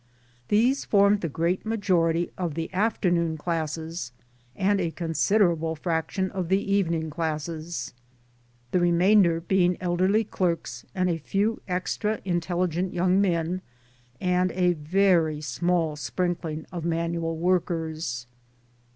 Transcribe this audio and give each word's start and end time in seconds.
These 0.47 0.83
formed 0.83 1.21
the 1.21 1.29
great 1.29 1.63
majority 1.63 2.31
of 2.35 2.55
the 2.55 2.73
afternoon 2.73 3.37
classes, 3.37 4.11
and 4.55 4.81
a 4.81 4.89
considerable 4.89 5.75
fraction 5.75 6.31
of 6.31 6.49
the 6.49 6.57
evening 6.73 7.11
classes; 7.11 7.93
the 8.71 8.79
remainder 8.79 9.39
being 9.41 9.77
elderly 9.79 10.23
clerks 10.23 10.85
and 10.95 11.07
a 11.07 11.19
few 11.19 11.61
extra 11.67 12.19
intelligent 12.25 12.95
young 12.95 13.21
men, 13.21 13.61
and 14.19 14.51
a 14.53 14.73
very 14.73 15.39
small 15.39 15.95
sprinkling 15.95 16.65
of 16.71 16.83
manual 16.83 17.37
workers. 17.37 18.25